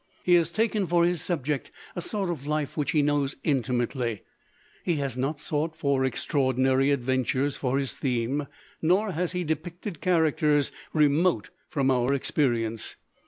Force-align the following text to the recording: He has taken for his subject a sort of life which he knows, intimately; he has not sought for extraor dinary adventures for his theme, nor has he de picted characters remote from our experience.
He 0.23 0.33
has 0.33 0.49
taken 0.49 0.87
for 0.87 1.05
his 1.05 1.21
subject 1.21 1.69
a 1.95 2.01
sort 2.01 2.31
of 2.31 2.47
life 2.47 2.75
which 2.75 2.89
he 2.89 3.03
knows, 3.03 3.35
intimately; 3.43 4.23
he 4.83 4.95
has 4.95 5.15
not 5.15 5.39
sought 5.39 5.75
for 5.75 6.01
extraor 6.01 6.53
dinary 6.55 6.91
adventures 6.91 7.55
for 7.55 7.77
his 7.77 7.93
theme, 7.93 8.47
nor 8.81 9.11
has 9.11 9.33
he 9.33 9.43
de 9.43 9.55
picted 9.55 10.01
characters 10.01 10.71
remote 10.91 11.51
from 11.69 11.91
our 11.91 12.15
experience. 12.15 12.95